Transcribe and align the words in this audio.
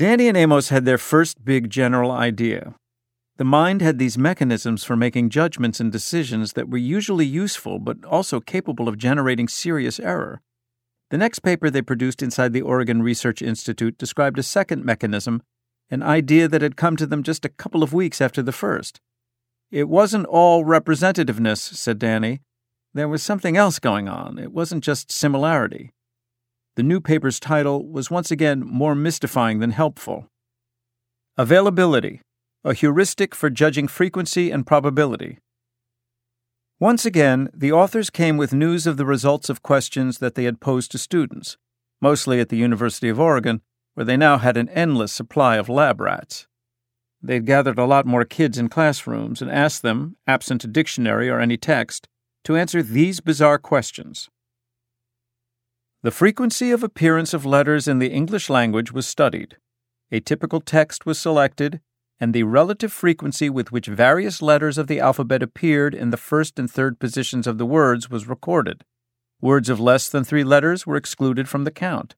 Danny 0.00 0.28
and 0.28 0.36
Amos 0.38 0.70
had 0.70 0.86
their 0.86 0.96
first 0.96 1.44
big 1.44 1.68
general 1.68 2.10
idea. 2.10 2.74
The 3.36 3.44
mind 3.44 3.82
had 3.82 3.98
these 3.98 4.16
mechanisms 4.16 4.82
for 4.82 4.96
making 4.96 5.28
judgments 5.28 5.78
and 5.78 5.92
decisions 5.92 6.54
that 6.54 6.70
were 6.70 6.78
usually 6.78 7.26
useful 7.26 7.78
but 7.78 8.02
also 8.06 8.40
capable 8.40 8.88
of 8.88 8.96
generating 8.96 9.46
serious 9.46 10.00
error. 10.00 10.40
The 11.10 11.18
next 11.18 11.40
paper 11.40 11.68
they 11.68 11.82
produced 11.82 12.22
inside 12.22 12.54
the 12.54 12.62
Oregon 12.62 13.02
Research 13.02 13.42
Institute 13.42 13.98
described 13.98 14.38
a 14.38 14.42
second 14.42 14.86
mechanism, 14.86 15.42
an 15.90 16.02
idea 16.02 16.48
that 16.48 16.62
had 16.62 16.78
come 16.78 16.96
to 16.96 17.06
them 17.06 17.22
just 17.22 17.44
a 17.44 17.50
couple 17.50 17.82
of 17.82 17.92
weeks 17.92 18.22
after 18.22 18.40
the 18.40 18.52
first. 18.52 19.02
It 19.70 19.86
wasn't 19.86 20.24
all 20.24 20.64
representativeness, 20.64 21.58
said 21.58 21.98
Danny. 21.98 22.40
There 22.94 23.06
was 23.06 23.22
something 23.22 23.58
else 23.58 23.78
going 23.78 24.08
on. 24.08 24.38
It 24.38 24.50
wasn't 24.50 24.82
just 24.82 25.12
similarity. 25.12 25.92
The 26.76 26.82
new 26.82 27.00
paper's 27.00 27.40
title 27.40 27.86
was 27.88 28.10
once 28.10 28.30
again 28.30 28.60
more 28.64 28.94
mystifying 28.94 29.58
than 29.58 29.72
helpful. 29.72 30.28
Availability 31.36 32.20
A 32.64 32.74
Heuristic 32.74 33.34
for 33.34 33.50
Judging 33.50 33.88
Frequency 33.88 34.50
and 34.50 34.66
Probability. 34.66 35.38
Once 36.78 37.04
again, 37.04 37.50
the 37.52 37.72
authors 37.72 38.08
came 38.08 38.36
with 38.36 38.54
news 38.54 38.86
of 38.86 38.96
the 38.96 39.04
results 39.04 39.50
of 39.50 39.62
questions 39.62 40.18
that 40.18 40.34
they 40.34 40.44
had 40.44 40.60
posed 40.60 40.90
to 40.92 40.98
students, 40.98 41.58
mostly 42.00 42.40
at 42.40 42.48
the 42.48 42.56
University 42.56 43.08
of 43.08 43.20
Oregon, 43.20 43.60
where 43.94 44.06
they 44.06 44.16
now 44.16 44.38
had 44.38 44.56
an 44.56 44.68
endless 44.70 45.12
supply 45.12 45.56
of 45.56 45.68
lab 45.68 46.00
rats. 46.00 46.46
They'd 47.22 47.44
gathered 47.44 47.78
a 47.78 47.84
lot 47.84 48.06
more 48.06 48.24
kids 48.24 48.56
in 48.56 48.68
classrooms 48.68 49.42
and 49.42 49.50
asked 49.50 49.82
them, 49.82 50.16
absent 50.26 50.64
a 50.64 50.68
dictionary 50.68 51.28
or 51.28 51.38
any 51.38 51.58
text, 51.58 52.08
to 52.44 52.56
answer 52.56 52.82
these 52.82 53.20
bizarre 53.20 53.58
questions. 53.58 54.30
The 56.02 56.10
frequency 56.10 56.70
of 56.70 56.82
appearance 56.82 57.34
of 57.34 57.44
letters 57.44 57.86
in 57.86 57.98
the 57.98 58.10
English 58.10 58.48
language 58.48 58.90
was 58.90 59.06
studied. 59.06 59.58
A 60.10 60.20
typical 60.20 60.62
text 60.62 61.04
was 61.04 61.18
selected, 61.18 61.82
and 62.18 62.32
the 62.32 62.44
relative 62.44 62.90
frequency 62.90 63.50
with 63.50 63.70
which 63.70 63.86
various 63.86 64.40
letters 64.40 64.78
of 64.78 64.86
the 64.86 64.98
alphabet 64.98 65.42
appeared 65.42 65.94
in 65.94 66.08
the 66.08 66.16
first 66.16 66.58
and 66.58 66.70
third 66.70 66.98
positions 66.98 67.46
of 67.46 67.58
the 67.58 67.66
words 67.66 68.08
was 68.08 68.26
recorded. 68.26 68.82
Words 69.42 69.68
of 69.68 69.78
less 69.78 70.08
than 70.08 70.24
three 70.24 70.42
letters 70.42 70.86
were 70.86 70.96
excluded 70.96 71.50
from 71.50 71.64
the 71.64 71.70
count. 71.70 72.14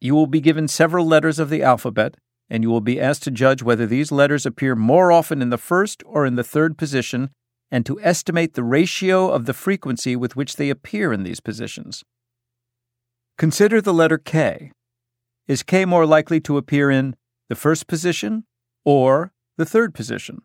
You 0.00 0.14
will 0.14 0.26
be 0.26 0.40
given 0.40 0.66
several 0.66 1.06
letters 1.06 1.38
of 1.38 1.50
the 1.50 1.62
alphabet, 1.62 2.14
and 2.48 2.62
you 2.62 2.70
will 2.70 2.80
be 2.80 2.98
asked 2.98 3.24
to 3.24 3.30
judge 3.30 3.62
whether 3.62 3.86
these 3.86 4.10
letters 4.10 4.46
appear 4.46 4.74
more 4.74 5.12
often 5.12 5.42
in 5.42 5.50
the 5.50 5.58
first 5.58 6.02
or 6.06 6.24
in 6.24 6.36
the 6.36 6.44
third 6.44 6.78
position, 6.78 7.28
and 7.70 7.84
to 7.84 8.00
estimate 8.00 8.54
the 8.54 8.64
ratio 8.64 9.30
of 9.30 9.44
the 9.44 9.52
frequency 9.52 10.16
with 10.16 10.36
which 10.36 10.56
they 10.56 10.70
appear 10.70 11.12
in 11.12 11.22
these 11.22 11.40
positions. 11.40 12.02
Consider 13.38 13.82
the 13.82 13.92
letter 13.92 14.16
K. 14.16 14.72
Is 15.46 15.62
K 15.62 15.84
more 15.84 16.06
likely 16.06 16.40
to 16.40 16.56
appear 16.56 16.90
in 16.90 17.16
the 17.50 17.54
first 17.54 17.86
position 17.86 18.44
or 18.84 19.32
the 19.58 19.66
third 19.66 19.94
position? 19.94 20.40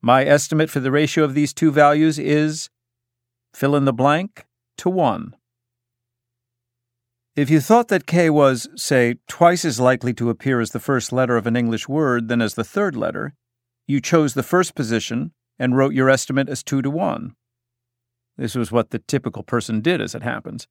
My 0.00 0.24
estimate 0.24 0.70
for 0.70 0.80
the 0.80 0.90
ratio 0.90 1.22
of 1.22 1.34
these 1.34 1.52
two 1.52 1.70
values 1.70 2.18
is 2.18 2.70
fill 3.52 3.76
in 3.76 3.84
the 3.84 3.92
blank 3.92 4.46
to 4.78 4.88
1. 4.88 5.36
If 7.36 7.50
you 7.50 7.60
thought 7.60 7.88
that 7.88 8.06
K 8.06 8.30
was, 8.30 8.68
say, 8.74 9.16
twice 9.28 9.64
as 9.64 9.78
likely 9.78 10.14
to 10.14 10.30
appear 10.30 10.60
as 10.60 10.70
the 10.70 10.80
first 10.80 11.12
letter 11.12 11.36
of 11.36 11.46
an 11.46 11.56
English 11.56 11.88
word 11.88 12.28
than 12.28 12.40
as 12.40 12.54
the 12.54 12.64
third 12.64 12.96
letter, 12.96 13.34
you 13.86 14.00
chose 14.00 14.32
the 14.32 14.42
first 14.42 14.74
position 14.74 15.32
and 15.58 15.76
wrote 15.76 15.92
your 15.92 16.08
estimate 16.08 16.48
as 16.48 16.62
2 16.62 16.80
to 16.80 16.90
1. 16.90 17.34
This 18.38 18.54
was 18.54 18.72
what 18.72 18.90
the 18.90 18.98
typical 18.98 19.42
person 19.42 19.82
did, 19.82 20.00
as 20.00 20.14
it 20.14 20.22
happens. 20.22 20.66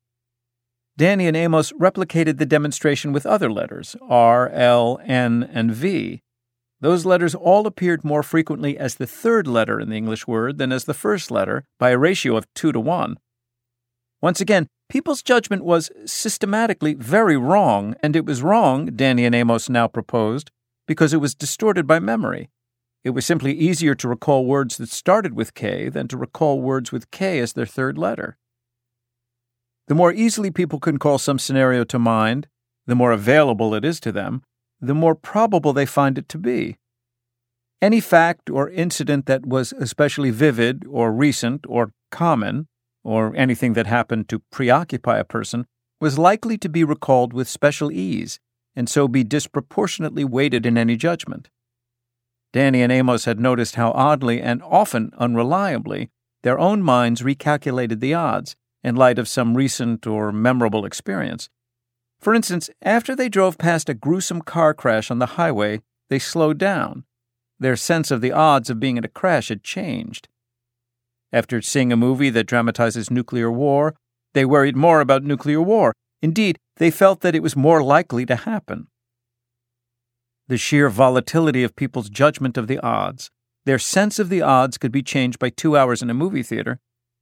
Danny 0.97 1.27
and 1.27 1.37
Amos 1.37 1.71
replicated 1.73 2.37
the 2.37 2.45
demonstration 2.45 3.13
with 3.13 3.25
other 3.25 3.51
letters 3.51 3.95
R, 4.01 4.49
L, 4.49 4.99
N, 5.03 5.49
and 5.51 5.71
V. 5.71 6.21
Those 6.79 7.05
letters 7.05 7.35
all 7.35 7.67
appeared 7.67 8.03
more 8.03 8.23
frequently 8.23 8.77
as 8.77 8.95
the 8.95 9.07
third 9.07 9.47
letter 9.47 9.79
in 9.79 9.89
the 9.89 9.95
English 9.95 10.27
word 10.27 10.57
than 10.57 10.71
as 10.71 10.85
the 10.85 10.93
first 10.93 11.29
letter 11.29 11.63
by 11.79 11.91
a 11.91 11.97
ratio 11.97 12.35
of 12.35 12.51
2 12.55 12.71
to 12.71 12.79
1. 12.79 13.17
Once 14.21 14.41
again, 14.41 14.67
people's 14.89 15.21
judgment 15.21 15.63
was 15.63 15.91
systematically 16.05 16.93
very 16.95 17.37
wrong, 17.37 17.95
and 18.01 18.15
it 18.15 18.25
was 18.25 18.41
wrong, 18.41 18.87
Danny 18.87 19.25
and 19.25 19.35
Amos 19.35 19.69
now 19.69 19.87
proposed, 19.87 20.51
because 20.87 21.13
it 21.13 21.21
was 21.21 21.35
distorted 21.35 21.87
by 21.87 21.99
memory. 21.99 22.49
It 23.03 23.11
was 23.11 23.25
simply 23.25 23.53
easier 23.53 23.95
to 23.95 24.07
recall 24.07 24.45
words 24.45 24.77
that 24.77 24.89
started 24.89 25.33
with 25.33 25.53
K 25.53 25.89
than 25.89 26.07
to 26.09 26.17
recall 26.17 26.61
words 26.61 26.91
with 26.91 27.09
K 27.11 27.39
as 27.39 27.53
their 27.53 27.65
third 27.65 27.97
letter. 27.97 28.37
The 29.91 29.95
more 29.95 30.13
easily 30.13 30.51
people 30.51 30.79
can 30.79 30.99
call 30.99 31.17
some 31.17 31.37
scenario 31.37 31.83
to 31.83 31.99
mind, 31.99 32.47
the 32.85 32.95
more 32.95 33.11
available 33.11 33.75
it 33.75 33.83
is 33.83 33.99
to 33.99 34.13
them, 34.13 34.41
the 34.79 34.95
more 34.95 35.15
probable 35.15 35.73
they 35.73 35.85
find 35.85 36.17
it 36.17 36.29
to 36.29 36.37
be. 36.37 36.77
Any 37.81 37.99
fact 37.99 38.49
or 38.49 38.69
incident 38.69 39.25
that 39.25 39.45
was 39.45 39.73
especially 39.73 40.29
vivid 40.29 40.85
or 40.89 41.11
recent 41.11 41.65
or 41.67 41.91
common 42.09 42.69
or 43.03 43.35
anything 43.35 43.73
that 43.73 43.85
happened 43.85 44.29
to 44.29 44.41
preoccupy 44.49 45.19
a 45.19 45.25
person, 45.25 45.67
was 45.99 46.17
likely 46.17 46.57
to 46.59 46.69
be 46.69 46.85
recalled 46.85 47.33
with 47.33 47.49
special 47.49 47.91
ease, 47.91 48.39
and 48.77 48.87
so 48.87 49.09
be 49.09 49.25
disproportionately 49.25 50.23
weighted 50.23 50.65
in 50.65 50.77
any 50.77 50.95
judgment. 50.95 51.49
Danny 52.53 52.81
and 52.81 52.93
Amos 52.93 53.25
had 53.25 53.41
noticed 53.41 53.75
how 53.75 53.91
oddly 53.91 54.41
and 54.41 54.63
often 54.63 55.11
unreliably 55.17 56.09
their 56.43 56.57
own 56.57 56.81
minds 56.81 57.21
recalculated 57.21 57.99
the 57.99 58.13
odds 58.13 58.55
in 58.83 58.95
light 58.95 59.19
of 59.19 59.27
some 59.27 59.55
recent 59.55 60.07
or 60.07 60.31
memorable 60.31 60.85
experience. 60.85 61.49
For 62.19 62.33
instance, 62.33 62.69
after 62.81 63.15
they 63.15 63.29
drove 63.29 63.57
past 63.57 63.89
a 63.89 63.93
gruesome 63.93 64.41
car 64.41 64.73
crash 64.73 65.09
on 65.09 65.19
the 65.19 65.37
highway, 65.37 65.81
they 66.09 66.19
slowed 66.19 66.57
down. 66.57 67.03
Their 67.59 67.75
sense 67.75 68.11
of 68.11 68.21
the 68.21 68.31
odds 68.31 68.69
of 68.69 68.79
being 68.79 68.97
in 68.97 69.05
a 69.05 69.07
crash 69.07 69.49
had 69.49 69.63
changed. 69.63 70.27
After 71.33 71.61
seeing 71.61 71.91
a 71.91 71.97
movie 71.97 72.29
that 72.29 72.47
dramatizes 72.47 73.09
nuclear 73.09 73.51
war, 73.51 73.95
they 74.33 74.45
worried 74.45 74.75
more 74.75 75.01
about 75.01 75.23
nuclear 75.23 75.61
war. 75.61 75.93
Indeed, 76.21 76.57
they 76.77 76.91
felt 76.91 77.21
that 77.21 77.35
it 77.35 77.43
was 77.43 77.55
more 77.55 77.83
likely 77.83 78.25
to 78.25 78.35
happen. 78.35 78.87
The 80.47 80.57
sheer 80.57 80.89
volatility 80.89 81.63
of 81.63 81.75
people's 81.75 82.09
judgment 82.09 82.57
of 82.57 82.67
the 82.67 82.79
odds, 82.79 83.31
their 83.65 83.79
sense 83.79 84.19
of 84.19 84.29
the 84.29 84.41
odds 84.41 84.77
could 84.77 84.91
be 84.91 85.03
changed 85.03 85.39
by 85.39 85.49
two 85.49 85.77
hours 85.77 86.01
in 86.01 86.09
a 86.09 86.15
movie 86.15 86.43
theater, 86.43 86.79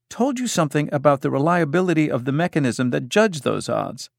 told 0.10 0.40
you 0.40 0.48
something 0.48 0.90
about 0.92 1.22
the 1.22 1.32
reliability 1.32 2.10
of 2.10 2.26
the 2.26 2.32
mechanism 2.32 2.90
that 2.90 3.10
judged 3.10 3.44
those 3.44 3.70
odds. 3.70 4.10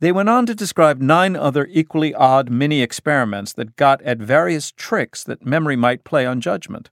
They 0.00 0.12
went 0.12 0.28
on 0.28 0.44
to 0.46 0.54
describe 0.54 1.00
nine 1.00 1.36
other 1.36 1.66
equally 1.70 2.14
odd 2.14 2.50
mini 2.50 2.82
experiments 2.82 3.52
that 3.54 3.76
got 3.76 4.02
at 4.02 4.18
various 4.18 4.70
tricks 4.72 5.24
that 5.24 5.46
memory 5.46 5.76
might 5.76 6.04
play 6.04 6.26
on 6.26 6.40
judgment. 6.40 6.90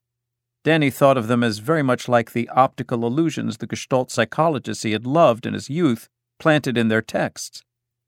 Danny 0.65 0.89
thought 0.89 1.19
of 1.19 1.29
them 1.29 1.45
as 1.45 1.59
very 1.59 1.83
much 1.83 2.09
like 2.09 2.33
the 2.33 2.49
optical 2.49 3.07
illusions 3.07 3.59
the 3.59 3.67
Gestalt 3.67 4.11
psychologists 4.11 4.83
he 4.83 4.93
had 4.93 5.07
loved 5.07 5.45
in 5.45 5.53
his 5.53 5.69
youth 5.69 6.09
planted 6.39 6.79
in 6.79 6.89
their 6.89 7.03
texts. 7.03 7.63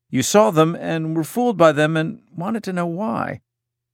You 0.09 0.23
saw 0.23 0.49
them 0.49 0.75
and 0.75 1.15
were 1.15 1.23
fooled 1.23 1.57
by 1.57 1.71
them 1.71 1.95
and 1.95 2.21
wanted 2.35 2.63
to 2.63 2.73
know 2.73 2.87
why. 2.87 3.41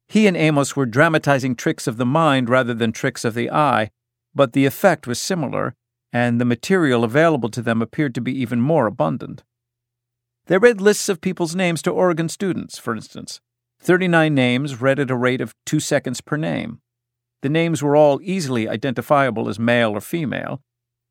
He 0.07 0.27
and 0.27 0.37
Amos 0.37 0.75
were 0.75 0.85
dramatizing 0.85 1.55
tricks 1.55 1.87
of 1.87 1.97
the 1.97 2.05
mind 2.05 2.49
rather 2.49 2.73
than 2.73 2.91
tricks 2.91 3.25
of 3.25 3.33
the 3.33 3.51
eye, 3.51 3.89
but 4.35 4.53
the 4.53 4.65
effect 4.65 5.07
was 5.07 5.19
similar, 5.19 5.75
and 6.11 6.39
the 6.39 6.45
material 6.45 7.03
available 7.03 7.49
to 7.49 7.61
them 7.61 7.81
appeared 7.81 8.13
to 8.15 8.21
be 8.21 8.37
even 8.39 8.61
more 8.61 8.87
abundant. 8.87 9.43
They 10.47 10.57
read 10.57 10.81
lists 10.81 11.09
of 11.09 11.21
people's 11.21 11.55
names 11.55 11.81
to 11.83 11.91
Oregon 11.91 12.29
students, 12.29 12.77
for 12.77 12.95
instance. 12.95 13.39
39 13.79 14.33
names 14.33 14.81
read 14.81 14.99
at 14.99 15.11
a 15.11 15.15
rate 15.15 15.41
of 15.41 15.55
two 15.65 15.79
seconds 15.79 16.21
per 16.21 16.37
name. 16.37 16.79
The 17.41 17.49
names 17.49 17.83
were 17.83 17.95
all 17.95 18.21
easily 18.21 18.69
identifiable 18.69 19.49
as 19.49 19.59
male 19.59 19.91
or 19.91 20.01
female. 20.01 20.61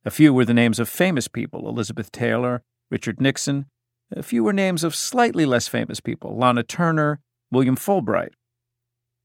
A 0.04 0.10
few 0.10 0.32
were 0.32 0.44
the 0.44 0.54
names 0.54 0.78
of 0.78 0.88
famous 0.88 1.28
people 1.28 1.68
Elizabeth 1.68 2.10
Taylor, 2.10 2.62
Richard 2.90 3.20
Nixon. 3.20 3.66
A 4.14 4.22
few 4.22 4.44
were 4.44 4.52
names 4.52 4.84
of 4.84 4.94
slightly 4.94 5.44
less 5.46 5.68
famous 5.68 6.00
people 6.00 6.36
Lana 6.36 6.62
Turner, 6.62 7.20
William 7.50 7.76
Fulbright. 7.76 8.32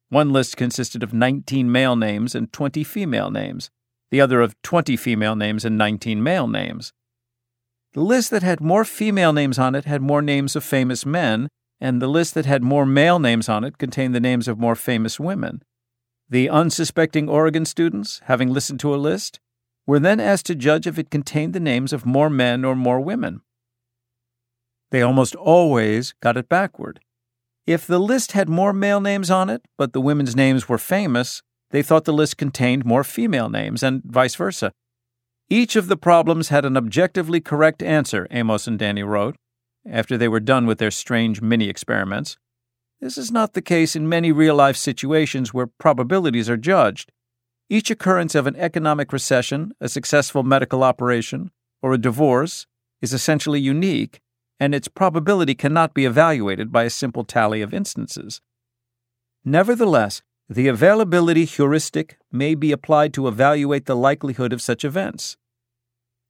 One 0.10 0.32
list 0.32 0.56
consisted 0.56 1.04
of 1.04 1.14
19 1.14 1.72
male 1.72 1.96
names 1.96 2.36
and 2.36 2.52
20 2.52 2.84
female 2.84 3.30
names, 3.30 3.70
the 4.10 4.22
other 4.22 4.42
of 4.42 4.60
20 4.62 4.96
female 4.98 5.36
names 5.36 5.66
and 5.66 5.78
19 5.78 6.22
male 6.24 6.48
names. 6.48 6.94
The 7.94 8.02
list 8.02 8.32
that 8.32 8.44
had 8.44 8.62
more 8.62 8.86
female 8.86 9.34
names 9.34 9.58
on 9.58 9.76
it 9.76 9.86
had 9.86 10.02
more 10.02 10.22
names 10.22 10.56
of 10.56 10.64
famous 10.64 11.06
men, 11.06 11.48
and 11.80 12.02
the 12.02 12.08
list 12.08 12.34
that 12.34 12.46
had 12.46 12.64
more 12.64 12.86
male 12.86 13.20
names 13.20 13.50
on 13.50 13.64
it 13.64 13.78
contained 13.78 14.14
the 14.14 14.20
names 14.20 14.48
of 14.48 14.60
more 14.60 14.76
famous 14.76 15.20
women. 15.20 15.64
The 16.30 16.50
unsuspecting 16.50 17.30
Oregon 17.30 17.66
students, 17.66 18.22
having 18.26 18.50
listened 18.50 18.80
to 18.82 18.94
a 18.94 18.98
list, 18.98 19.40
were 19.86 20.00
then 20.00 20.20
asked 20.20 20.46
to 20.48 20.56
judge 20.56 20.86
if 20.86 21.00
it 21.00 21.10
contained 21.10 21.54
the 21.54 21.60
names 21.60 21.94
of 21.94 22.06
more 22.06 22.30
men 22.30 22.66
or 22.66 22.76
more 22.76 23.00
women. 23.00 23.42
They 24.92 25.02
almost 25.02 25.36
always 25.36 26.14
got 26.22 26.38
it 26.38 26.50
backward. 26.50 27.00
If 27.66 27.86
the 27.86 28.00
list 28.00 28.34
had 28.34 28.48
more 28.48 28.74
male 28.74 29.02
names 29.02 29.32
on 29.32 29.50
it, 29.50 29.62
but 29.78 29.94
the 29.94 30.02
women's 30.02 30.36
names 30.36 30.70
were 30.70 30.78
famous, 30.78 31.42
they 31.72 31.82
thought 31.82 32.06
the 32.06 32.14
list 32.14 32.38
contained 32.38 32.86
more 32.86 33.04
female 33.04 33.50
names, 33.50 33.84
and 33.84 34.02
vice 34.04 34.36
versa. 34.36 34.72
Each 35.50 35.76
of 35.76 35.88
the 35.88 35.98
problems 35.98 36.50
had 36.50 36.66
an 36.66 36.76
objectively 36.78 37.40
correct 37.40 37.82
answer, 37.82 38.28
Amos 38.32 38.68
and 38.68 38.78
Danny 38.78 39.04
wrote, 39.04 39.36
after 39.90 40.18
they 40.18 40.28
were 40.28 40.40
done 40.40 40.66
with 40.66 40.78
their 40.78 40.92
strange 40.92 41.42
mini 41.42 41.70
experiments. 41.70 42.38
This 43.00 43.18
is 43.18 43.32
not 43.32 43.54
the 43.54 43.62
case 43.62 43.96
in 43.96 44.10
many 44.10 44.32
real 44.32 44.56
life 44.56 44.76
situations 44.76 45.54
where 45.54 45.68
probabilities 45.68 46.50
are 46.50 46.58
judged. 46.58 47.12
Each 47.70 47.92
occurrence 47.92 48.34
of 48.34 48.48
an 48.48 48.56
economic 48.56 49.14
recession, 49.14 49.74
a 49.80 49.88
successful 49.88 50.44
medical 50.44 50.84
operation, 50.84 51.52
or 51.82 51.94
a 51.94 51.98
divorce 51.98 52.66
is 53.02 53.14
essentially 53.14 53.60
unique, 53.60 54.20
and 54.60 54.74
its 54.74 54.88
probability 54.88 55.54
cannot 55.54 55.94
be 55.94 56.06
evaluated 56.06 56.72
by 56.72 56.84
a 56.84 56.90
simple 56.90 57.24
tally 57.24 57.62
of 57.62 57.74
instances. 57.74 58.42
Nevertheless, 59.46 60.22
the 60.50 60.68
availability 60.68 61.44
heuristic 61.44 62.18
may 62.32 62.56
be 62.56 62.72
applied 62.72 63.14
to 63.14 63.28
evaluate 63.28 63.86
the 63.86 63.96
likelihood 63.96 64.54
of 64.54 64.62
such 64.62 64.86
events. 64.86 65.36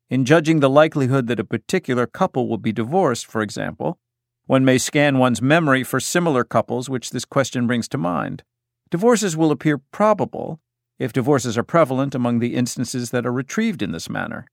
In 0.10 0.25
judging 0.25 0.60
the 0.60 0.69
likelihood 0.69 1.28
that 1.28 1.40
a 1.40 1.44
particular 1.44 2.08
couple 2.08 2.48
will 2.48 2.58
be 2.58 2.72
divorced, 2.72 3.28
for 3.28 3.42
example, 3.42 4.00
one 4.46 4.66
may 4.66 4.78
scan 4.78 5.19
one's 5.19 5.42
memory 5.42 5.84
for 5.84 6.00
similar 6.00 6.44
couples 6.44 6.90
which 6.90 7.12
this 7.12 7.25
question 7.25 7.68
brings 7.68 7.88
to 7.90 7.98
mind. 7.98 8.44
Divorces 8.90 9.36
will 9.36 9.52
appear 9.52 9.78
probable 9.78 10.62
if 10.98 11.13
divorces 11.13 11.58
are 11.58 11.63
prevalent 11.63 12.16
among 12.16 12.40
the 12.40 12.56
instances 12.56 13.12
that 13.12 13.25
are 13.25 13.31
retrieved 13.31 13.81
in 13.81 13.92
this 13.92 14.10
manner. 14.10 14.48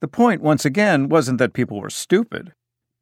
The 0.00 0.08
point, 0.08 0.42
once 0.42 0.64
again, 0.64 1.08
wasn't 1.08 1.38
that 1.38 1.54
people 1.54 1.80
were 1.80 1.90
stupid. 1.90 2.52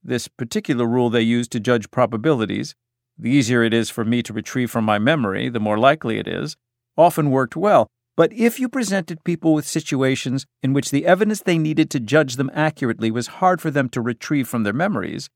This 0.03 0.29
particular 0.29 0.87
rule 0.87 1.11
they 1.11 1.21
used 1.21 1.51
to 1.53 1.61
judge 1.61 1.91
probabilities, 1.91 2.75
the 3.19 3.31
easier 3.31 3.63
it 3.63 3.73
is 3.73 3.91
for 3.91 4.05
me 4.05 4.23
to 4.23 4.33
retrieve 4.33 4.71
from 4.71 4.85
my 4.85 4.99
memory, 4.99 5.49
the 5.49 5.61
more 5.61 5.79
likely 5.79 6.19
it 6.19 6.29
is, 6.29 6.57
often 6.97 7.31
worked 7.31 7.57
well, 7.57 7.87
but 8.17 8.33
if 8.33 8.59
you 8.59 8.69
presented 8.69 9.25
people 9.25 9.53
with 9.53 9.67
situations 9.67 10.47
in 10.63 10.73
which 10.73 10.91
the 10.91 11.07
evidence 11.07 11.43
they 11.43 11.59
needed 11.59 11.91
to 11.91 12.01
judge 12.01 12.37
them 12.37 12.51
accurately 12.55 13.11
was 13.11 13.27
hard 13.27 13.61
for 13.61 13.71
them 13.71 13.89
to 13.91 14.01
retrieve 14.01 14.49
from 14.49 14.63
their 14.63 14.73
memories, 14.73 15.29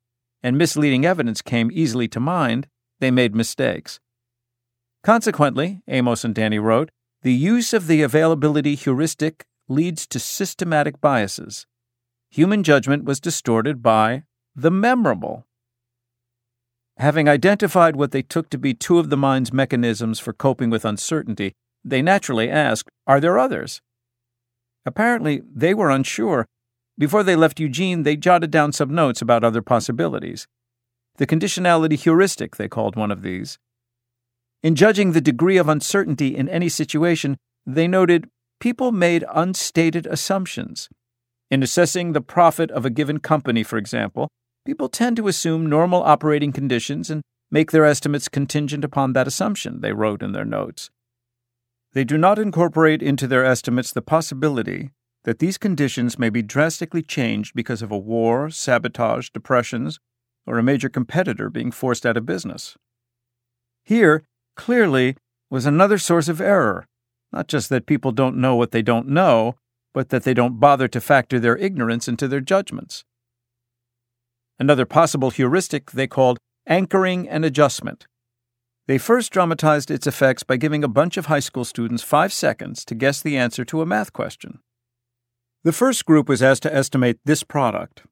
and 0.43 0.57
misleading 0.57 1.05
evidence 1.05 1.43
came 1.43 1.71
easily 1.73 2.09
to 2.09 2.21
mind, 2.21 2.67
they 2.99 3.11
made 3.11 3.35
mistakes. 3.35 4.01
Consequently, 5.03 5.83
Amos 5.89 6.25
and 6.25 6.35
Danny 6.35 6.59
wrote, 6.59 6.91
the 7.23 7.33
use 7.33 7.75
of 7.75 7.87
the 7.87 8.03
availability 8.03 8.75
heuristic 8.75 9.45
leads 9.69 10.07
to 10.07 10.19
systematic 10.19 11.01
biases. 11.01 11.67
Human 12.31 12.63
judgment 12.63 13.05
was 13.05 13.21
distorted 13.21 13.83
by 13.83 14.23
the 14.57 14.71
memorable. 14.71 15.47
Having 17.01 17.31
identified 17.31 17.97
what 17.97 18.13
they 18.13 18.21
took 18.21 18.51
to 18.51 18.59
be 18.59 18.75
two 18.75 18.99
of 18.99 19.09
the 19.09 19.17
mind's 19.17 19.55
mechanisms 19.55 20.21
for 20.21 20.35
coping 20.35 20.69
with 20.69 20.85
uncertainty, 20.85 21.55
they 21.83 22.03
naturally 22.03 22.51
asked, 22.51 22.91
Are 23.07 23.21
there 23.21 23.39
others? 23.39 23.81
Apparently, 24.85 25.41
they 25.51 25.73
were 25.73 25.89
unsure. 25.89 26.45
Before 26.99 27.23
they 27.23 27.37
left 27.37 27.59
Eugene, 27.59 28.03
they 28.03 28.17
jotted 28.17 28.51
down 28.51 28.73
some 28.73 28.95
notes 28.95 29.23
about 29.23 29.43
other 29.43 29.63
possibilities. 29.63 30.47
The 31.17 31.27
conditionality 31.27 31.95
heuristic, 31.99 32.57
they 32.57 32.69
called 32.69 32.97
one 32.97 33.11
of 33.11 33.23
these. 33.23 33.59
In 34.63 34.75
judging 34.75 35.13
the 35.13 35.23
degree 35.23 35.57
of 35.57 35.71
uncertainty 35.71 36.37
in 36.37 36.51
any 36.51 36.69
situation, 36.69 37.39
they 37.65 37.89
noted 37.89 38.29
people 38.61 38.93
made 38.93 39.25
unstated 39.35 40.05
assumptions. 40.07 40.91
In 41.51 41.63
assessing 41.63 42.13
the 42.13 42.21
profit 42.21 42.71
of 42.71 42.85
a 42.85 42.91
given 42.91 43.21
company, 43.21 43.63
for 43.63 43.79
example, 43.79 44.29
people 44.65 44.89
tend 44.89 45.17
to 45.17 45.29
assume 45.29 45.67
normal 45.67 46.03
operating 46.03 46.53
conditions 46.53 47.11
and 47.11 47.23
make 47.51 47.71
their 47.71 47.85
estimates 47.85 48.29
contingent 48.29 48.85
upon 48.85 49.13
that 49.13 49.27
assumption, 49.27 49.81
they 49.81 49.93
wrote 49.93 50.23
in 50.23 50.33
their 50.33 50.45
notes. 50.45 50.91
They 51.93 52.05
do 52.05 52.17
not 52.17 52.39
incorporate 52.39 53.03
into 53.03 53.27
their 53.27 53.45
estimates 53.45 53.93
the 53.93 54.03
possibility 54.03 54.91
that 55.25 55.39
these 55.39 55.59
conditions 55.59 56.19
may 56.19 56.31
be 56.31 56.43
drastically 56.43 57.03
changed 57.03 57.55
because 57.55 57.83
of 57.83 57.91
a 57.91 57.99
war, 57.99 58.51
sabotage, 58.51 59.31
depressions, 59.31 59.99
or 60.47 60.59
a 60.59 60.63
major 60.63 60.89
competitor 60.89 61.51
being 61.51 61.71
forced 61.71 62.07
out 62.07 62.17
of 62.17 62.25
business. 62.25 62.77
Here, 63.85 64.23
clearly, 64.57 65.17
was 65.51 65.67
another 65.67 65.99
source 65.99 66.29
of 66.29 66.41
error, 66.41 66.87
not 67.33 67.49
just 67.49 67.69
that 67.69 67.87
people 67.87 68.13
don't 68.13 68.37
know 68.37 68.55
what 68.55 68.71
they 68.71 68.83
don't 68.83 69.09
know, 69.09 69.57
but 69.93 70.11
that 70.11 70.23
they 70.23 70.35
don't 70.35 70.61
bother 70.61 70.89
to 70.89 71.01
factor 71.01 71.41
their 71.41 71.57
ignorance 71.57 72.07
into 72.09 72.29
their 72.29 72.41
judgments. 72.41 73.05
Another 74.61 74.85
possible 74.85 75.31
heuristic 75.31 75.93
they 75.93 76.07
called 76.07 76.37
anchoring 76.67 77.27
and 77.27 77.47
adjustment. 77.47 78.07
They 78.87 78.99
first 78.99 79.33
dramatized 79.33 79.91
its 79.91 80.07
effects 80.07 80.43
by 80.43 80.59
giving 80.59 80.85
a 80.85 80.89
bunch 80.89 81.17
of 81.17 81.27
high 81.27 81.41
school 81.41 81.65
students 81.65 82.03
five 82.03 82.31
seconds 82.31 82.85
to 82.85 82.95
guess 82.95 83.23
the 83.23 83.39
answer 83.39 83.65
to 83.65 83.81
a 83.81 83.87
math 83.87 84.13
question. 84.13 84.59
The 85.65 85.73
first 85.73 86.05
group 86.05 86.29
was 86.29 86.43
asked 86.43 86.63
to 86.65 86.75
estimate 86.75 87.17
this 87.25 87.43
product 87.43 88.03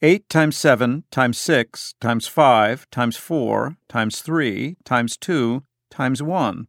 8 0.00 0.26
times 0.30 0.56
7 0.56 1.04
times 1.10 1.36
6 1.36 1.94
times 2.00 2.26
5 2.26 2.88
times 2.90 3.18
4 3.18 3.76
times 3.86 4.22
3 4.22 4.76
times 4.86 5.18
2 5.18 5.62
times 5.90 6.22
1. 6.22 6.66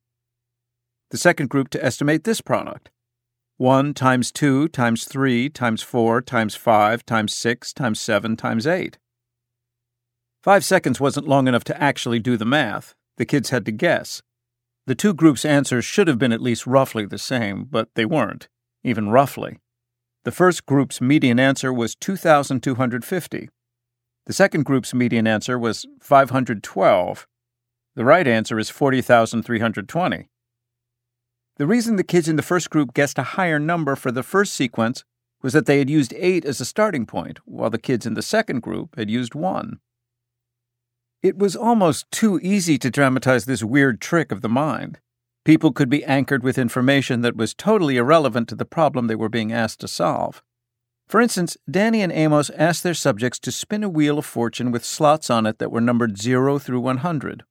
The 1.12 1.18
second 1.18 1.50
group 1.50 1.70
to 1.70 1.84
estimate 1.84 2.26
this 2.26 2.42
product 2.42 2.90
1 3.56 3.94
times 3.94 4.30
2 4.34 4.68
times 4.68 5.06
3 5.06 5.48
times 5.50 5.82
4 5.82 6.22
times 6.22 6.56
5 6.56 7.06
times 7.06 7.34
6 7.34 7.72
times 7.72 8.02
7 8.02 8.36
times 8.36 8.68
8. 8.68 8.98
Five 10.44 10.66
seconds 10.66 11.00
wasn't 11.00 11.28
long 11.28 11.48
enough 11.48 11.64
to 11.66 11.82
actually 11.82 12.20
do 12.20 12.36
the 12.36 12.46
math. 12.46 12.96
The 13.18 13.26
kids 13.26 13.52
had 13.52 13.64
to 13.66 13.72
guess. 13.72 14.24
The 14.88 14.96
two 14.96 15.14
groups' 15.14 15.46
answers 15.46 15.86
should 15.86 16.08
have 16.08 16.18
been 16.18 16.32
at 16.32 16.42
least 16.42 16.66
roughly 16.66 17.06
the 17.06 17.20
same, 17.20 17.66
but 17.66 17.90
they 17.94 18.06
weren't, 18.06 18.50
even 18.84 19.10
roughly. 19.10 19.60
The 20.24 20.32
first 20.32 20.66
group's 20.66 21.00
median 21.00 21.40
answer 21.40 21.72
was 21.72 21.96
2,250. 21.96 23.50
The 24.26 24.34
second 24.34 24.66
group's 24.66 24.94
median 24.94 25.28
answer 25.28 25.60
was 25.60 25.86
512. 26.02 27.28
The 27.96 28.06
right 28.06 28.28
answer 28.28 28.58
is 28.58 28.70
40,320. 28.72 30.28
The 31.58 31.68
reason 31.68 31.96
the 31.96 32.04
kids 32.04 32.28
in 32.28 32.36
the 32.36 32.42
first 32.42 32.72
group 32.72 32.96
guessed 32.96 33.20
a 33.20 33.34
higher 33.38 33.60
number 33.60 33.96
for 33.96 34.12
the 34.12 34.24
first 34.24 34.54
sequence 34.54 35.04
was 35.44 35.54
that 35.54 35.68
they 35.68 35.78
had 35.78 35.90
used 35.90 36.14
8 36.16 36.46
as 36.46 36.60
a 36.60 36.66
starting 36.66 37.06
point, 37.06 37.40
while 37.46 37.70
the 37.70 37.78
kids 37.78 38.08
in 38.08 38.16
the 38.16 38.22
second 38.24 38.62
group 38.62 38.96
had 38.98 39.10
used 39.10 39.36
1. 39.36 39.80
It 41.24 41.38
was 41.38 41.56
almost 41.56 42.10
too 42.12 42.40
easy 42.42 42.80
to 42.80 42.90
dramatize 42.90 43.46
this 43.46 43.64
weird 43.64 44.02
trick 44.02 44.32
of 44.32 44.42
the 44.42 44.50
mind. 44.50 45.00
People 45.46 45.72
could 45.72 45.90
be 45.90 46.04
anchored 46.04 46.44
with 46.44 46.58
information 46.58 47.22
that 47.22 47.36
was 47.36 47.54
totally 47.54 47.98
irrelevant 47.98 48.48
to 48.50 48.56
the 48.56 48.66
problem 48.66 49.06
they 49.06 49.16
were 49.16 49.30
being 49.30 49.52
asked 49.52 49.80
to 49.82 49.88
solve. 49.88 50.42
For 51.08 51.22
instance, 51.22 51.58
Danny 51.70 52.02
and 52.02 52.12
Amos 52.12 52.50
asked 52.52 52.84
their 52.84 52.94
subjects 52.94 53.38
to 53.40 53.52
spin 53.52 53.84
a 53.84 53.90
wheel 53.90 54.18
of 54.18 54.26
fortune 54.26 54.72
with 54.72 54.86
slots 54.86 55.30
on 55.30 55.46
it 55.46 55.60
that 55.60 55.72
were 55.72 55.82
numbered 55.82 56.18
0 56.18 56.58
through 56.58 56.80
100. 56.80 57.44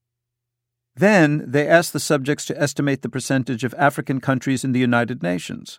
Then 0.96 1.44
they 1.46 1.68
asked 1.68 1.92
the 1.92 2.00
subjects 2.00 2.46
to 2.46 2.60
estimate 2.60 3.02
the 3.02 3.08
percentage 3.08 3.62
of 3.62 3.74
African 3.74 4.20
countries 4.20 4.64
in 4.64 4.72
the 4.72 4.80
United 4.80 5.22
Nations. 5.22 5.78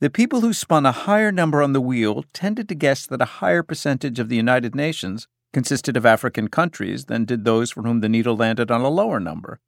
The 0.00 0.10
people 0.10 0.40
who 0.40 0.52
spun 0.52 0.84
a 0.84 0.92
higher 0.92 1.32
number 1.32 1.62
on 1.62 1.72
the 1.72 1.80
wheel 1.80 2.24
tended 2.34 2.68
to 2.68 2.74
guess 2.74 3.06
that 3.06 3.22
a 3.22 3.36
higher 3.40 3.62
percentage 3.62 4.18
of 4.18 4.28
the 4.28 4.36
United 4.36 4.74
Nations 4.74 5.28
consisted 5.54 5.96
of 5.96 6.04
African 6.04 6.48
countries 6.48 7.06
than 7.06 7.24
did 7.24 7.44
those 7.44 7.70
for 7.70 7.82
whom 7.82 8.00
the 8.00 8.08
needle 8.10 8.36
landed 8.36 8.70
on 8.70 8.82
a 8.82 8.90
lower 8.90 9.18
number. 9.18 9.60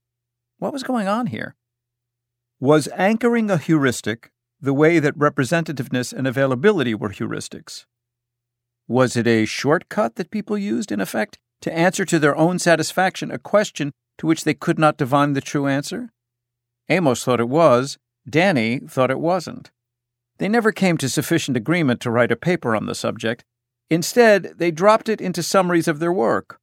What 0.58 0.74
was 0.74 0.82
going 0.82 1.08
on 1.08 1.28
here? 1.28 1.54
Was 2.60 2.88
anchoring 2.94 3.50
a 3.50 3.56
heuristic 3.56 4.30
the 4.60 4.74
way 4.74 4.98
that 4.98 5.18
representativeness 5.18 6.12
and 6.12 6.26
availability 6.26 6.94
were 6.94 7.10
heuristics? 7.10 7.86
Was 8.88 9.16
it 9.16 9.26
a 9.26 9.46
shortcut 9.46 10.16
that 10.16 10.30
people 10.30 10.58
used, 10.58 10.92
in 10.92 11.00
effect, 11.00 11.38
to 11.60 11.72
answer 11.72 12.04
to 12.04 12.18
their 12.18 12.36
own 12.36 12.58
satisfaction 12.58 13.30
a 13.30 13.38
question 13.38 13.92
to 14.18 14.26
which 14.26 14.44
they 14.44 14.54
could 14.54 14.78
not 14.78 14.96
divine 14.96 15.32
the 15.32 15.40
true 15.40 15.66
answer? 15.66 16.10
Amos 16.88 17.24
thought 17.24 17.40
it 17.40 17.48
was, 17.48 17.98
Danny 18.28 18.78
thought 18.78 19.10
it 19.10 19.20
wasn't. 19.20 19.70
They 20.38 20.48
never 20.48 20.72
came 20.72 20.98
to 20.98 21.08
sufficient 21.08 21.56
agreement 21.56 22.00
to 22.02 22.10
write 22.10 22.32
a 22.32 22.36
paper 22.36 22.76
on 22.76 22.86
the 22.86 22.94
subject, 22.94 23.44
Instead, 23.90 24.54
they 24.56 24.70
dropped 24.70 25.08
it 25.08 25.20
into 25.20 25.42
summaries 25.42 25.88
of 25.88 25.98
their 25.98 26.12
work. 26.12 26.58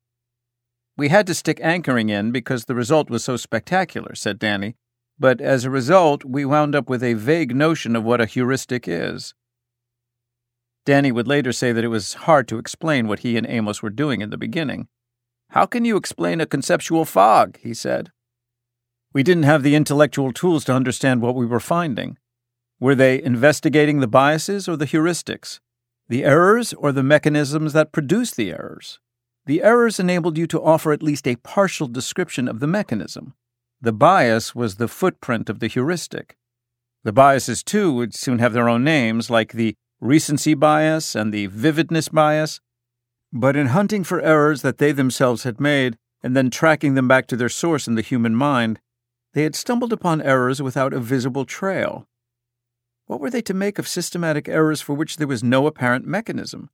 We 0.97 1.09
had 1.09 1.25
to 1.27 1.33
stick 1.33 1.59
anchoring 1.61 2.09
in 2.09 2.31
because 2.31 2.65
the 2.65 2.75
result 2.75 3.09
was 3.09 3.23
so 3.23 3.37
spectacular, 3.37 4.13
said 4.13 4.37
Danny, 4.37 4.75
but 5.17 5.41
as 5.41 5.63
a 5.63 5.69
result, 5.69 6.25
we 6.25 6.45
wound 6.45 6.75
up 6.75 6.89
with 6.89 7.03
a 7.03 7.13
vague 7.13 7.55
notion 7.55 7.95
of 7.95 8.03
what 8.03 8.21
a 8.21 8.25
heuristic 8.25 8.87
is. 8.87 9.33
Danny 10.85 11.11
would 11.11 11.27
later 11.27 11.53
say 11.53 11.71
that 11.71 11.83
it 11.83 11.89
was 11.89 12.13
hard 12.13 12.47
to 12.49 12.57
explain 12.57 13.07
what 13.07 13.19
he 13.19 13.37
and 13.37 13.47
Amos 13.47 13.81
were 13.81 13.89
doing 13.89 14.21
in 14.21 14.29
the 14.29 14.37
beginning. 14.37 14.87
How 15.51 15.65
can 15.65 15.85
you 15.85 15.95
explain 15.97 16.41
a 16.41 16.45
conceptual 16.45 17.05
fog? 17.05 17.57
he 17.61 17.73
said. 17.73 18.11
We 19.13 19.23
didn't 19.23 19.43
have 19.43 19.63
the 19.63 19.75
intellectual 19.75 20.33
tools 20.33 20.65
to 20.65 20.73
understand 20.73 21.21
what 21.21 21.35
we 21.35 21.45
were 21.45 21.59
finding. 21.59 22.17
Were 22.79 22.95
they 22.95 23.21
investigating 23.21 23.99
the 23.99 24.07
biases 24.07 24.67
or 24.67 24.75
the 24.75 24.87
heuristics? 24.87 25.59
The 26.13 26.25
errors 26.25 26.73
or 26.73 26.91
the 26.91 27.01
mechanisms 27.01 27.73
that 27.73 27.91
produce 27.91 28.29
the 28.29 28.51
errors. 28.51 28.99
The 29.47 29.63
errors 29.63 29.99
enabled 29.99 30.37
you 30.37 30.45
to 30.45 30.61
offer 30.61 30.91
at 30.91 31.01
least 31.01 31.27
a 31.27 31.37
partial 31.37 31.87
description 31.87 32.47
of 32.47 32.59
the 32.59 32.67
mechanism. 32.67 33.33
The 33.81 33.93
bias 33.93 34.53
was 34.53 34.75
the 34.75 34.87
footprint 34.87 35.49
of 35.49 35.59
the 35.59 35.65
heuristic. 35.65 36.37
The 37.03 37.13
biases, 37.13 37.63
too, 37.63 37.91
would 37.93 38.13
soon 38.13 38.37
have 38.37 38.53
their 38.53 38.69
own 38.69 38.83
names, 38.83 39.31
like 39.31 39.53
the 39.53 39.73
recency 39.99 40.53
bias 40.53 41.15
and 41.15 41.33
the 41.33 41.47
vividness 41.47 42.09
bias. 42.09 42.61
But 43.31 43.55
in 43.55 43.69
hunting 43.69 44.03
for 44.03 44.21
errors 44.21 44.61
that 44.61 44.77
they 44.77 44.91
themselves 44.91 45.41
had 45.41 45.59
made, 45.59 45.97
and 46.21 46.37
then 46.37 46.51
tracking 46.51 46.93
them 46.93 47.07
back 47.07 47.25
to 47.29 47.35
their 47.35 47.49
source 47.49 47.87
in 47.87 47.95
the 47.95 48.03
human 48.03 48.35
mind, 48.35 48.79
they 49.33 49.41
had 49.41 49.55
stumbled 49.55 49.91
upon 49.91 50.21
errors 50.21 50.61
without 50.61 50.93
a 50.93 50.99
visible 50.99 51.45
trail. 51.45 52.07
What 53.05 53.19
were 53.19 53.29
they 53.29 53.41
to 53.43 53.53
make 53.53 53.79
of 53.79 53.87
systematic 53.87 54.47
errors 54.47 54.81
for 54.81 54.93
which 54.93 55.17
there 55.17 55.27
was 55.27 55.43
no 55.43 55.67
apparent 55.67 56.05
mechanism? 56.05 56.69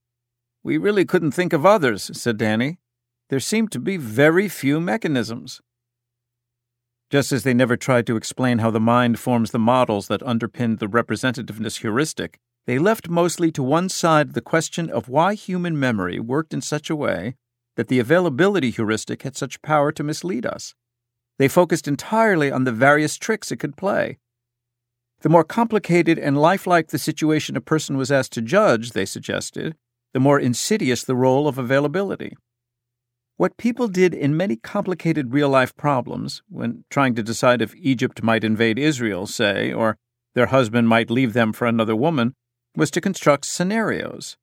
We 0.63 0.77
really 0.77 1.05
couldn't 1.05 1.31
think 1.31 1.53
of 1.53 1.65
others, 1.65 2.11
said 2.13 2.37
Danny. 2.37 2.79
There 3.29 3.39
seemed 3.39 3.71
to 3.71 3.79
be 3.79 3.97
very 3.97 4.47
few 4.47 4.79
mechanisms. 4.79 5.61
Just 7.09 7.31
as 7.31 7.43
they 7.43 7.55
never 7.55 7.75
tried 7.75 8.05
to 8.07 8.15
explain 8.15 8.59
how 8.59 8.69
the 8.69 8.79
mind 8.79 9.19
forms 9.19 9.51
the 9.51 9.59
models 9.59 10.07
that 10.07 10.21
underpinned 10.23 10.77
the 10.77 10.87
representativeness 10.87 11.79
heuristic, 11.79 12.39
they 12.67 12.77
left 12.77 13.09
mostly 13.09 13.51
to 13.51 13.63
one 13.63 13.89
side 13.89 14.33
the 14.33 14.41
question 14.41 14.91
of 14.91 15.09
why 15.09 15.33
human 15.33 15.79
memory 15.79 16.19
worked 16.19 16.53
in 16.53 16.61
such 16.61 16.89
a 16.89 16.95
way 16.95 17.35
that 17.75 17.87
the 17.87 17.97
availability 17.97 18.69
heuristic 18.69 19.23
had 19.23 19.35
such 19.35 19.61
power 19.63 19.91
to 19.91 20.03
mislead 20.03 20.45
us. 20.45 20.75
They 21.39 21.47
focused 21.47 21.87
entirely 21.87 22.51
on 22.51 22.65
the 22.65 22.71
various 22.71 23.17
tricks 23.17 23.51
it 23.51 23.57
could 23.57 23.75
play. 23.77 24.19
The 25.21 25.29
more 25.29 25.43
complicated 25.43 26.17
and 26.17 26.37
lifelike 26.37 26.87
the 26.87 26.99
situation 26.99 27.57
a 27.57 27.61
person 27.61 27.97
was 27.97 28.11
asked 28.11 28.31
to 28.33 28.41
judge, 28.41 28.91
they 28.91 29.05
suggested, 29.05 29.75
the 30.13 30.19
more 30.19 30.39
insidious 30.39 31.03
the 31.03 31.15
role 31.15 31.47
of 31.47 31.57
availability. 31.57 32.37
What 33.35 33.57
people 33.57 33.87
did 33.87 34.13
in 34.13 34.35
many 34.35 34.55
complicated 34.55 35.33
real 35.33 35.49
life 35.49 35.75
problems, 35.75 36.41
when 36.49 36.83
trying 36.89 37.15
to 37.15 37.23
decide 37.23 37.61
if 37.61 37.75
Egypt 37.75 38.23
might 38.23 38.43
invade 38.43 38.79
Israel, 38.79 39.27
say, 39.27 39.73
or 39.73 39.97
their 40.35 40.47
husband 40.47 40.87
might 40.87 41.09
leave 41.09 41.33
them 41.33 41.53
for 41.53 41.65
another 41.65 41.95
woman, 41.95 42.33
was 42.75 42.91
to 42.91 43.01
construct 43.01 43.45
scenarios. 43.45 44.37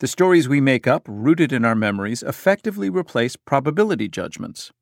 The 0.00 0.08
stories 0.08 0.48
we 0.48 0.60
make 0.60 0.86
up, 0.86 1.02
rooted 1.08 1.52
in 1.52 1.64
our 1.64 1.74
memories, 1.74 2.22
effectively 2.22 2.90
replace 2.90 3.36
probability 3.36 4.08
judgments. 4.08 4.72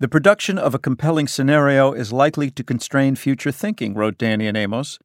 The 0.00 0.06
production 0.06 0.58
of 0.58 0.76
a 0.76 0.78
compelling 0.78 1.26
scenario 1.26 1.92
is 1.92 2.12
likely 2.12 2.52
to 2.52 2.62
constrain 2.62 3.16
future 3.16 3.50
thinking, 3.50 3.94
wrote 3.94 4.16
Danny 4.16 4.46
and 4.46 4.56
Amos. 4.56 5.00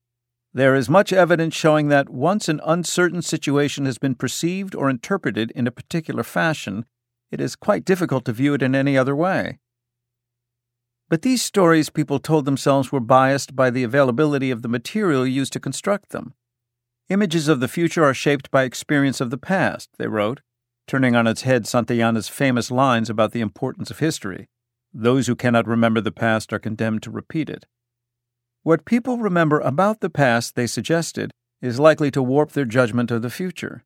There 0.53 0.75
is 0.75 0.88
much 0.88 1.12
evidence 1.12 1.55
showing 1.55 1.88
that 1.88 2.12
once 2.12 2.47
an 2.47 2.62
uncertain 2.63 3.23
situation 3.23 3.88
has 3.88 3.97
been 3.97 4.13
perceived 4.13 4.75
or 4.75 4.91
interpreted 4.91 5.50
in 5.55 5.65
a 5.65 5.71
particular 5.71 6.21
fashion, 6.21 6.85
it 7.31 7.41
is 7.41 7.55
quite 7.55 7.85
difficult 7.85 8.23
to 8.25 8.33
view 8.33 8.53
it 8.53 8.62
in 8.62 8.75
any 8.75 8.95
other 8.95 9.15
way. 9.15 9.57
But 11.09 11.23
these 11.23 11.41
stories 11.41 11.89
people 11.89 12.19
told 12.19 12.45
themselves 12.45 12.91
were 12.91 13.00
biased 13.00 13.55
by 13.55 13.71
the 13.71 13.83
availability 13.83 14.51
of 14.51 14.62
the 14.62 14.67
material 14.67 15.25
used 15.25 15.53
to 15.53 15.59
construct 15.59 16.09
them. 16.09 16.35
Images 17.09 17.47
of 17.47 17.62
the 17.62 17.67
future 17.67 18.03
are 18.03 18.13
shaped 18.13 18.51
by 18.51 18.62
experience 18.62 19.19
of 19.19 19.31
the 19.31 19.39
past, 19.39 19.89
they 19.97 20.07
wrote, 20.07 20.41
turning 20.88 21.15
on 21.15 21.25
its 21.25 21.41
head 21.41 21.63
Santayana's 21.63 22.29
famous 22.29 22.69
lines 22.69 23.09
about 23.09 23.31
the 23.31 23.41
importance 23.41 23.89
of 23.89 23.97
history. 23.97 24.50
Those 24.93 25.27
who 25.27 25.35
cannot 25.35 25.67
remember 25.67 26.01
the 26.01 26.12
past 26.12 26.53
are 26.53 26.59
condemned 26.59 27.01
to 27.03 27.12
repeat 27.12 27.50
it. 27.50 27.65
What 28.62 28.85
people 28.85 29.17
remember 29.17 29.59
about 29.59 30.01
the 30.01 30.09
past, 30.09 30.55
they 30.55 30.67
suggested, 30.67 31.31
is 31.62 31.79
likely 31.79 32.12
to 32.12 32.21
warp 32.21 32.51
their 32.51 32.65
judgment 32.65 33.09
of 33.09 33.21
the 33.21 33.29
future. 33.29 33.83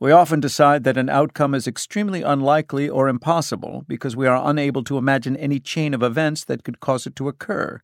We 0.00 0.12
often 0.12 0.40
decide 0.40 0.84
that 0.84 0.96
an 0.96 1.10
outcome 1.10 1.54
is 1.54 1.66
extremely 1.66 2.22
unlikely 2.22 2.88
or 2.88 3.08
impossible 3.08 3.84
because 3.86 4.16
we 4.16 4.26
are 4.26 4.48
unable 4.48 4.82
to 4.84 4.96
imagine 4.96 5.36
any 5.36 5.60
chain 5.60 5.92
of 5.92 6.02
events 6.02 6.42
that 6.44 6.64
could 6.64 6.80
cause 6.80 7.06
it 7.06 7.14
to 7.16 7.28
occur. 7.28 7.82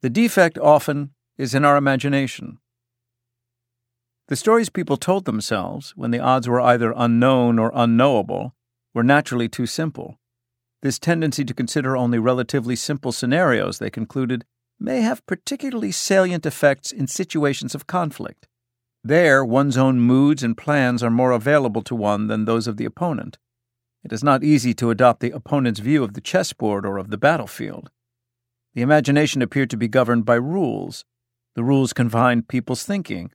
The 0.00 0.10
defect 0.10 0.58
often 0.58 1.10
is 1.36 1.54
in 1.54 1.64
our 1.64 1.76
imagination. 1.76 2.58
The 4.28 4.36
stories 4.36 4.68
people 4.68 4.96
told 4.96 5.24
themselves, 5.24 5.92
when 5.96 6.12
the 6.12 6.20
odds 6.20 6.48
were 6.48 6.60
either 6.60 6.94
unknown 6.96 7.58
or 7.58 7.72
unknowable, 7.74 8.54
were 8.94 9.02
naturally 9.02 9.48
too 9.48 9.66
simple. 9.66 10.20
This 10.84 10.98
tendency 10.98 11.46
to 11.46 11.54
consider 11.54 11.96
only 11.96 12.18
relatively 12.18 12.76
simple 12.76 13.10
scenarios, 13.10 13.78
they 13.78 13.88
concluded, 13.88 14.44
may 14.78 15.00
have 15.00 15.24
particularly 15.24 15.90
salient 15.90 16.44
effects 16.44 16.92
in 16.92 17.06
situations 17.06 17.74
of 17.74 17.86
conflict. 17.86 18.46
There, 19.02 19.42
one's 19.42 19.78
own 19.78 19.98
moods 19.98 20.42
and 20.42 20.58
plans 20.58 21.02
are 21.02 21.08
more 21.08 21.30
available 21.30 21.80
to 21.84 21.94
one 21.94 22.26
than 22.26 22.44
those 22.44 22.66
of 22.66 22.76
the 22.76 22.84
opponent. 22.84 23.38
It 24.04 24.12
is 24.12 24.22
not 24.22 24.44
easy 24.44 24.74
to 24.74 24.90
adopt 24.90 25.20
the 25.20 25.30
opponent's 25.30 25.80
view 25.80 26.04
of 26.04 26.12
the 26.12 26.20
chessboard 26.20 26.84
or 26.84 26.98
of 26.98 27.08
the 27.08 27.16
battlefield. 27.16 27.90
The 28.74 28.82
imagination 28.82 29.40
appeared 29.40 29.70
to 29.70 29.78
be 29.78 29.88
governed 29.88 30.26
by 30.26 30.34
rules. 30.34 31.06
The 31.54 31.64
rules 31.64 31.94
confined 31.94 32.46
people's 32.48 32.84
thinking. 32.84 33.30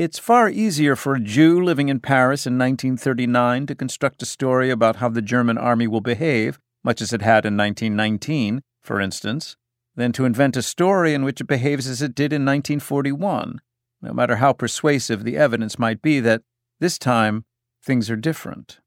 It's 0.00 0.18
far 0.18 0.48
easier 0.48 0.94
for 0.94 1.16
a 1.16 1.20
Jew 1.20 1.60
living 1.60 1.88
in 1.88 1.98
Paris 1.98 2.46
in 2.46 2.56
1939 2.56 3.66
to 3.66 3.74
construct 3.74 4.22
a 4.22 4.26
story 4.26 4.70
about 4.70 4.96
how 4.96 5.08
the 5.08 5.20
German 5.20 5.58
army 5.58 5.88
will 5.88 6.00
behave, 6.00 6.60
much 6.84 7.02
as 7.02 7.12
it 7.12 7.20
had 7.22 7.44
in 7.44 7.56
1919, 7.56 8.62
for 8.80 9.00
instance, 9.00 9.56
than 9.96 10.12
to 10.12 10.24
invent 10.24 10.56
a 10.56 10.62
story 10.62 11.14
in 11.14 11.24
which 11.24 11.40
it 11.40 11.48
behaves 11.48 11.88
as 11.88 12.00
it 12.00 12.14
did 12.14 12.32
in 12.32 12.44
1941 12.44 13.60
no 14.00 14.12
matter 14.12 14.36
how 14.36 14.52
persuasive 14.52 15.24
the 15.24 15.36
evidence 15.36 15.78
might 15.78 16.00
be 16.00 16.20
that 16.20 16.42
this 16.80 16.98
time 16.98 17.44
things 17.82 18.10
are 18.10 18.16
different. 18.16 18.78